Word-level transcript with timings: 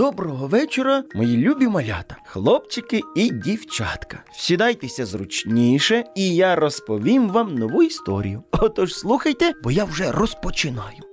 Доброго 0.00 0.46
вечора, 0.46 1.04
мої 1.14 1.36
любі 1.36 1.68
малята, 1.68 2.16
хлопчики 2.24 3.00
і 3.16 3.30
дівчатка. 3.30 4.24
Сідайтеся 4.32 5.06
зручніше, 5.06 6.04
і 6.16 6.34
я 6.34 6.56
розповім 6.56 7.28
вам 7.28 7.54
нову 7.54 7.82
історію. 7.82 8.42
Отож 8.52 8.94
слухайте, 8.94 9.52
бо 9.62 9.70
я 9.70 9.84
вже 9.84 10.12
розпочинаю. 10.12 11.09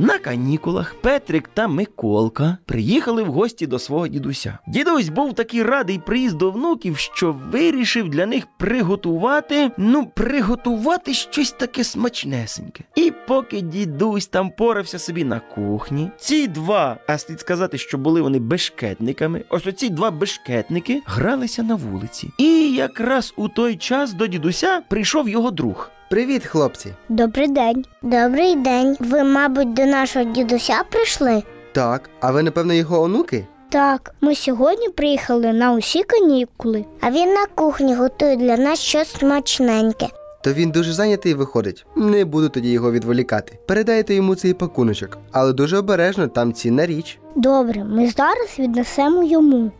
На 0.00 0.18
канікулах 0.18 0.94
Петрик 0.94 1.48
та 1.54 1.68
Миколка 1.68 2.56
приїхали 2.66 3.22
в 3.22 3.26
гості 3.26 3.66
до 3.66 3.78
свого 3.78 4.08
дідуся. 4.08 4.58
Дідусь 4.68 5.08
був 5.08 5.34
такий 5.34 5.62
радий 5.62 5.98
приїзду 5.98 6.52
внуків, 6.52 6.98
що 6.98 7.36
вирішив 7.50 8.08
для 8.08 8.26
них 8.26 8.46
приготувати, 8.58 9.70
ну, 9.78 10.06
приготувати 10.06 11.14
щось 11.14 11.52
таке 11.52 11.84
смачнесеньке. 11.84 12.84
І 12.96 13.12
поки 13.28 13.60
дідусь 13.60 14.26
там 14.26 14.50
порався 14.50 14.98
собі 14.98 15.24
на 15.24 15.40
кухні, 15.40 16.10
ці 16.18 16.48
два, 16.48 16.96
а 17.06 17.18
слід 17.18 17.40
сказати, 17.40 17.78
що 17.78 17.98
були 17.98 18.20
вони 18.20 18.38
бешкетниками, 18.38 19.44
ось 19.48 19.66
оці 19.66 19.88
два 19.88 20.10
бешкетники 20.10 21.02
гралися 21.06 21.62
на 21.62 21.74
вулиці. 21.74 22.30
І 22.38 22.59
якраз 22.74 23.34
у 23.36 23.48
той 23.48 23.76
час 23.76 24.12
до 24.12 24.26
дідуся 24.26 24.82
прийшов 24.88 25.28
його 25.28 25.50
друг. 25.50 25.90
Привіт, 26.10 26.44
хлопці. 26.44 26.94
Добрий 27.08 27.48
день. 27.48 27.84
Добрий 28.02 28.56
день. 28.56 28.96
Ви, 29.00 29.24
мабуть, 29.24 29.74
до 29.74 29.86
нашого 29.86 30.24
дідуся 30.24 30.82
прийшли? 30.90 31.42
Так, 31.72 32.10
а 32.20 32.30
ви, 32.30 32.42
напевно, 32.42 32.72
його 32.74 33.02
онуки? 33.02 33.46
Так, 33.68 34.14
ми 34.20 34.34
сьогодні 34.34 34.88
приїхали 34.88 35.52
на 35.52 35.72
усі 35.72 36.02
канікули. 36.02 36.84
А 37.00 37.10
він 37.10 37.28
на 37.28 37.46
кухні 37.54 37.94
готує 37.94 38.36
для 38.36 38.56
нас 38.56 38.78
щось 38.78 39.08
смачненьке. 39.08 40.06
То 40.44 40.52
він 40.52 40.70
дуже 40.70 40.92
зайнятий 40.92 41.34
виходить. 41.34 41.86
Не 41.96 42.24
буду 42.24 42.48
тоді 42.48 42.70
його 42.70 42.92
відволікати. 42.92 43.58
Передайте 43.66 44.14
йому 44.14 44.34
цей 44.34 44.54
пакуночок, 44.54 45.18
але 45.32 45.52
дуже 45.52 45.78
обережно 45.78 46.28
там 46.28 46.52
цінна 46.52 46.86
річ. 46.86 47.18
Добре, 47.36 47.84
ми 47.84 48.10
зараз 48.10 48.58
віднесемо 48.58 49.22
йому. 49.22 49.70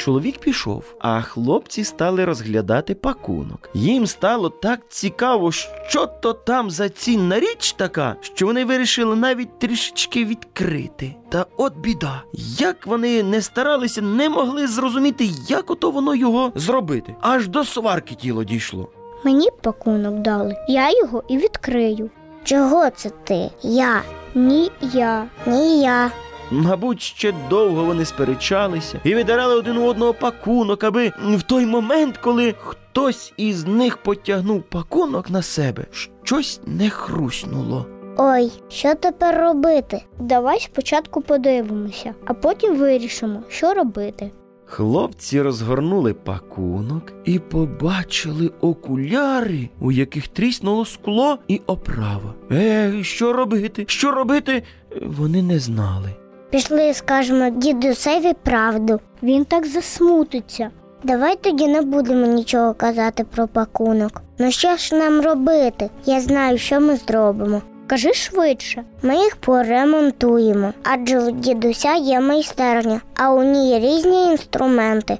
Чоловік 0.00 0.38
пішов, 0.38 0.84
а 0.98 1.22
хлопці 1.22 1.84
стали 1.84 2.24
розглядати 2.24 2.94
пакунок. 2.94 3.68
Їм 3.74 4.06
стало 4.06 4.48
так 4.48 4.80
цікаво, 4.88 5.52
що 5.52 6.06
то 6.06 6.32
там 6.32 6.70
за 6.70 6.88
цінна 6.88 7.40
річ 7.40 7.72
така, 7.72 8.16
що 8.20 8.46
вони 8.46 8.64
вирішили 8.64 9.16
навіть 9.16 9.58
трішечки 9.58 10.24
відкрити. 10.24 11.14
Та 11.28 11.46
от 11.56 11.76
біда, 11.76 12.22
як 12.58 12.86
вони 12.86 13.22
не 13.22 13.42
старалися, 13.42 14.02
не 14.02 14.28
могли 14.28 14.66
зрозуміти, 14.66 15.30
як 15.48 15.70
ото 15.70 15.90
воно 15.90 16.14
його 16.14 16.52
зробити. 16.54 17.14
Аж 17.20 17.48
до 17.48 17.64
сварки 17.64 18.14
тіло 18.14 18.44
дійшло. 18.44 18.88
Мені 19.24 19.48
пакунок 19.62 20.14
дали. 20.14 20.56
Я 20.68 20.98
його 21.00 21.22
і 21.28 21.38
відкрию. 21.38 22.10
Чого 22.44 22.90
це 22.90 23.10
ти? 23.24 23.50
Я. 23.62 24.02
Ні, 24.34 24.70
я. 24.80 25.26
Ні, 25.46 25.82
я. 25.82 26.10
Мабуть, 26.50 27.02
ще 27.02 27.34
довго 27.50 27.84
вони 27.84 28.04
сперечалися 28.04 29.00
і 29.04 29.14
видирали 29.14 29.54
один 29.54 29.76
у 29.76 29.86
одного 29.86 30.14
пакунок, 30.14 30.84
аби 30.84 31.12
в 31.24 31.42
той 31.42 31.66
момент, 31.66 32.16
коли 32.16 32.54
хтось 32.58 33.32
із 33.36 33.66
них 33.66 33.96
потягнув 33.96 34.62
пакунок 34.62 35.30
на 35.30 35.42
себе, 35.42 35.86
щось 36.22 36.60
не 36.66 36.90
хруснуло. 36.90 37.86
Ой, 38.16 38.52
що 38.68 38.94
тепер 38.94 39.40
робити? 39.40 40.02
Давай 40.18 40.60
спочатку 40.60 41.20
подивимося, 41.20 42.14
а 42.24 42.34
потім 42.34 42.76
вирішимо, 42.76 43.42
що 43.48 43.74
робити. 43.74 44.30
Хлопці 44.64 45.42
розгорнули 45.42 46.14
пакунок 46.14 47.12
і 47.24 47.38
побачили 47.38 48.50
окуляри, 48.60 49.68
у 49.80 49.92
яких 49.92 50.28
тріснуло 50.28 50.84
скло 50.84 51.38
і 51.48 51.60
оправа. 51.66 52.34
Е, 52.52 52.98
що 53.02 53.32
робити? 53.32 53.84
Що 53.88 54.10
робити? 54.10 54.62
Вони 55.06 55.42
не 55.42 55.58
знали. 55.58 56.08
Пішли 56.50 56.94
скажемо 56.94 57.50
дідусеві 57.50 58.32
правду. 58.42 59.00
Він 59.22 59.44
так 59.44 59.66
засмутиться. 59.66 60.70
Давай 61.02 61.36
тоді 61.36 61.68
не 61.68 61.82
будемо 61.82 62.26
нічого 62.26 62.74
казати 62.74 63.24
про 63.24 63.48
пакунок. 63.48 64.22
Ну 64.38 64.50
що 64.50 64.76
ж 64.76 64.94
нам 64.94 65.20
робити? 65.20 65.90
Я 66.04 66.20
знаю, 66.20 66.58
що 66.58 66.80
ми 66.80 66.96
зробимо. 66.96 67.62
Кажи 67.86 68.12
швидше. 68.12 68.82
Ми 69.02 69.16
їх 69.16 69.36
поремонтуємо, 69.36 70.72
адже 70.82 71.20
у 71.20 71.30
дідуся 71.30 71.94
є 71.94 72.20
майстерня, 72.20 73.00
а 73.16 73.32
у 73.32 73.42
ній 73.42 73.78
різні 73.78 74.22
інструменти. 74.22 75.18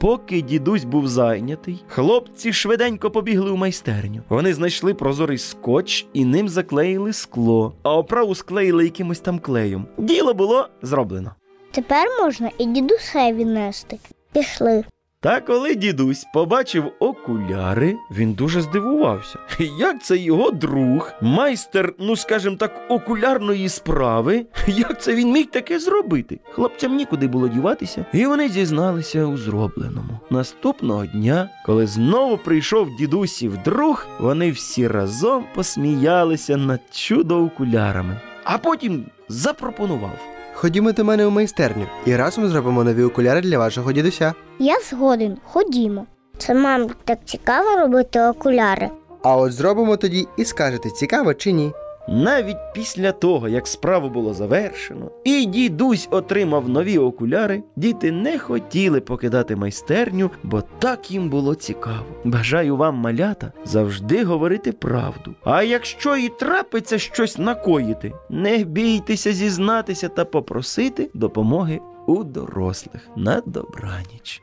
Поки 0.00 0.40
дідусь 0.42 0.84
був 0.84 1.08
зайнятий, 1.08 1.84
хлопці 1.88 2.52
швиденько 2.52 3.10
побігли 3.10 3.50
у 3.50 3.56
майстерню. 3.56 4.22
Вони 4.28 4.54
знайшли 4.54 4.94
прозорий 4.94 5.38
скотч 5.38 6.06
і 6.12 6.24
ним 6.24 6.48
заклеїли 6.48 7.12
скло, 7.12 7.74
а 7.82 7.96
оправу 7.96 8.34
склеїли 8.34 8.84
якимось 8.84 9.20
там 9.20 9.38
клеєм. 9.38 9.86
Діло 9.98 10.34
було 10.34 10.68
зроблено. 10.82 11.34
Тепер 11.70 12.08
можна 12.22 12.50
і 12.58 12.66
дідусеві 12.66 13.44
нести. 13.44 13.98
Пішли. 14.32 14.84
Та 15.22 15.40
коли 15.40 15.74
дідусь 15.74 16.26
побачив 16.34 16.92
окуляри, 16.98 17.96
він 18.10 18.32
дуже 18.32 18.60
здивувався. 18.60 19.38
Як 19.78 20.02
це 20.02 20.16
його 20.16 20.50
друг, 20.50 21.12
майстер, 21.20 21.94
ну 21.98 22.16
скажімо 22.16 22.56
так, 22.56 22.80
окулярної 22.88 23.68
справи, 23.68 24.46
як 24.66 25.02
це 25.02 25.14
він 25.14 25.32
міг 25.32 25.46
таке 25.46 25.78
зробити? 25.78 26.40
Хлопцям 26.52 26.96
нікуди 26.96 27.26
було 27.26 27.48
діватися, 27.48 28.04
і 28.12 28.26
вони 28.26 28.48
зізналися 28.48 29.24
у 29.24 29.36
зробленому. 29.36 30.20
Наступного 30.30 31.06
дня, 31.06 31.48
коли 31.66 31.86
знову 31.86 32.36
прийшов 32.36 32.96
дідусів 32.96 33.58
друг, 33.64 34.06
вони 34.20 34.50
всі 34.50 34.88
разом 34.88 35.44
посміялися 35.54 36.56
над 36.56 36.80
чудо 36.90 37.44
окулярами, 37.44 38.20
а 38.44 38.58
потім 38.58 39.04
запропонував. 39.28 40.39
Ходімо 40.54 40.92
до 40.92 41.04
мене 41.04 41.26
у 41.26 41.30
майстерню 41.30 41.86
і 42.06 42.16
разом 42.16 42.48
зробимо 42.48 42.84
нові 42.84 43.02
окуляри 43.02 43.40
для 43.40 43.58
вашого 43.58 43.92
дідуся. 43.92 44.34
Я 44.58 44.76
згоден, 44.90 45.36
ходімо. 45.44 46.06
Це, 46.38 46.54
мабуть, 46.54 46.96
так 47.04 47.18
цікаво 47.24 47.76
робити 47.80 48.20
окуляри. 48.20 48.90
А 49.22 49.36
от 49.36 49.52
зробимо 49.52 49.96
тоді 49.96 50.28
і 50.36 50.44
скажете, 50.44 50.90
цікаво 50.90 51.34
чи 51.34 51.52
ні. 51.52 51.72
Навіть 52.10 52.56
після 52.74 53.12
того, 53.12 53.48
як 53.48 53.66
справу 53.66 54.10
було 54.10 54.34
завершено, 54.34 55.10
і 55.24 55.46
дідусь 55.46 56.08
отримав 56.10 56.68
нові 56.68 56.98
окуляри, 56.98 57.62
діти 57.76 58.12
не 58.12 58.38
хотіли 58.38 59.00
покидати 59.00 59.56
майстерню, 59.56 60.30
бо 60.42 60.62
так 60.78 61.10
їм 61.10 61.30
було 61.30 61.54
цікаво. 61.54 62.06
Бажаю 62.24 62.76
вам, 62.76 62.94
малята, 62.94 63.52
завжди 63.64 64.24
говорити 64.24 64.72
правду. 64.72 65.34
А 65.44 65.62
якщо 65.62 66.16
і 66.16 66.28
трапиться 66.28 66.98
щось 66.98 67.38
накоїти, 67.38 68.12
не 68.30 68.64
бійтеся 68.64 69.32
зізнатися 69.32 70.08
та 70.08 70.24
попросити 70.24 71.10
допомоги 71.14 71.80
у 72.06 72.24
дорослих 72.24 73.08
на 73.16 73.42
добраніч. 73.46 74.42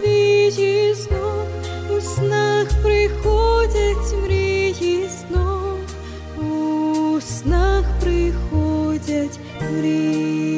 світі 0.00 0.94
снов, 0.94 1.46
у 1.96 2.00
снах 2.00 2.66
приходять 2.82 4.22
мрії 4.24 5.08
снов, 5.08 5.78
у 6.36 7.20
снах 7.20 7.84
приходять 8.00 9.38
мрії. 9.60 10.51